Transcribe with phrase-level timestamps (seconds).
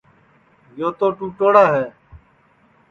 [0.79, 1.85] یو تو ٹُوٹوڑا ہے